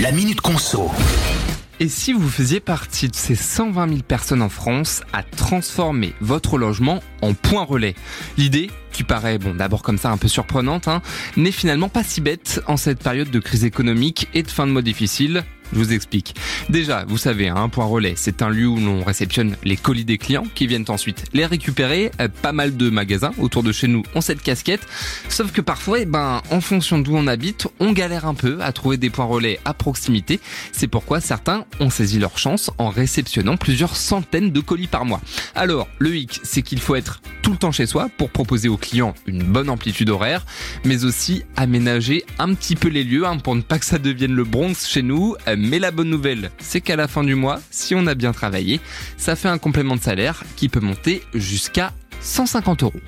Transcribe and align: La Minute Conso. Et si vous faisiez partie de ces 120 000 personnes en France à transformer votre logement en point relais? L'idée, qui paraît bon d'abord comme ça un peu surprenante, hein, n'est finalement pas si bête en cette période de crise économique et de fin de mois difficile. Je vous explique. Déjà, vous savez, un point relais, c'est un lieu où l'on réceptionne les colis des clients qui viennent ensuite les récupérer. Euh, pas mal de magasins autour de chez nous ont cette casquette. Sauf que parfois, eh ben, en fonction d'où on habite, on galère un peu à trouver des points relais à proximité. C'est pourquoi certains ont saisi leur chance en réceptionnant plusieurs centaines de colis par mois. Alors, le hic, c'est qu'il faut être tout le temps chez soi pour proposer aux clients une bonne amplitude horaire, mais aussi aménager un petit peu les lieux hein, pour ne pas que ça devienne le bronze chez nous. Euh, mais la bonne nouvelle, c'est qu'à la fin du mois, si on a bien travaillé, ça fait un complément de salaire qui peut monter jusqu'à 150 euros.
La 0.00 0.12
Minute 0.12 0.40
Conso. 0.40 0.90
Et 1.78 1.90
si 1.90 2.14
vous 2.14 2.26
faisiez 2.26 2.58
partie 2.58 3.08
de 3.08 3.14
ces 3.14 3.34
120 3.34 3.86
000 3.86 4.00
personnes 4.00 4.40
en 4.40 4.48
France 4.48 5.02
à 5.12 5.22
transformer 5.22 6.14
votre 6.22 6.56
logement 6.56 7.02
en 7.20 7.34
point 7.34 7.64
relais? 7.64 7.94
L'idée, 8.38 8.70
qui 8.92 9.04
paraît 9.04 9.36
bon 9.36 9.54
d'abord 9.54 9.82
comme 9.82 9.98
ça 9.98 10.10
un 10.10 10.16
peu 10.16 10.28
surprenante, 10.28 10.88
hein, 10.88 11.02
n'est 11.36 11.52
finalement 11.52 11.90
pas 11.90 12.02
si 12.02 12.22
bête 12.22 12.62
en 12.66 12.78
cette 12.78 13.02
période 13.02 13.30
de 13.30 13.40
crise 13.40 13.66
économique 13.66 14.28
et 14.32 14.42
de 14.42 14.48
fin 14.48 14.66
de 14.66 14.72
mois 14.72 14.80
difficile. 14.80 15.44
Je 15.72 15.78
vous 15.78 15.92
explique. 15.92 16.34
Déjà, 16.68 17.04
vous 17.06 17.18
savez, 17.18 17.48
un 17.48 17.68
point 17.68 17.84
relais, 17.84 18.14
c'est 18.16 18.42
un 18.42 18.48
lieu 18.48 18.66
où 18.66 18.78
l'on 18.78 19.04
réceptionne 19.04 19.56
les 19.64 19.76
colis 19.76 20.04
des 20.04 20.18
clients 20.18 20.46
qui 20.54 20.66
viennent 20.66 20.84
ensuite 20.88 21.24
les 21.32 21.46
récupérer. 21.46 22.10
Euh, 22.20 22.28
pas 22.42 22.52
mal 22.52 22.76
de 22.76 22.90
magasins 22.90 23.32
autour 23.38 23.62
de 23.62 23.72
chez 23.72 23.88
nous 23.88 24.02
ont 24.14 24.20
cette 24.20 24.42
casquette. 24.42 24.86
Sauf 25.28 25.52
que 25.52 25.60
parfois, 25.60 26.00
eh 26.00 26.06
ben, 26.06 26.42
en 26.50 26.60
fonction 26.60 26.98
d'où 26.98 27.16
on 27.16 27.26
habite, 27.26 27.68
on 27.78 27.92
galère 27.92 28.26
un 28.26 28.34
peu 28.34 28.60
à 28.62 28.72
trouver 28.72 28.96
des 28.96 29.10
points 29.10 29.24
relais 29.24 29.60
à 29.64 29.74
proximité. 29.74 30.40
C'est 30.72 30.88
pourquoi 30.88 31.20
certains 31.20 31.64
ont 31.78 31.90
saisi 31.90 32.18
leur 32.18 32.38
chance 32.38 32.70
en 32.78 32.88
réceptionnant 32.88 33.56
plusieurs 33.56 33.96
centaines 33.96 34.50
de 34.50 34.60
colis 34.60 34.86
par 34.86 35.04
mois. 35.04 35.20
Alors, 35.54 35.88
le 35.98 36.16
hic, 36.16 36.40
c'est 36.42 36.62
qu'il 36.62 36.80
faut 36.80 36.94
être 36.94 37.20
tout 37.42 37.52
le 37.52 37.58
temps 37.58 37.72
chez 37.72 37.86
soi 37.86 38.08
pour 38.16 38.30
proposer 38.30 38.68
aux 38.68 38.76
clients 38.76 39.14
une 39.26 39.42
bonne 39.42 39.70
amplitude 39.70 40.10
horaire, 40.10 40.44
mais 40.84 41.04
aussi 41.04 41.42
aménager 41.56 42.24
un 42.38 42.54
petit 42.54 42.76
peu 42.76 42.88
les 42.88 43.04
lieux 43.04 43.26
hein, 43.26 43.38
pour 43.38 43.54
ne 43.54 43.62
pas 43.62 43.78
que 43.78 43.84
ça 43.84 43.98
devienne 43.98 44.32
le 44.32 44.44
bronze 44.44 44.86
chez 44.86 45.02
nous. 45.02 45.36
Euh, 45.48 45.56
mais 45.60 45.78
la 45.78 45.90
bonne 45.90 46.10
nouvelle, 46.10 46.50
c'est 46.58 46.80
qu'à 46.80 46.96
la 46.96 47.08
fin 47.08 47.22
du 47.22 47.34
mois, 47.34 47.60
si 47.70 47.94
on 47.94 48.06
a 48.06 48.14
bien 48.14 48.32
travaillé, 48.32 48.80
ça 49.16 49.36
fait 49.36 49.48
un 49.48 49.58
complément 49.58 49.96
de 49.96 50.00
salaire 50.00 50.42
qui 50.56 50.68
peut 50.68 50.80
monter 50.80 51.22
jusqu'à 51.34 51.92
150 52.20 52.82
euros. 52.82 53.00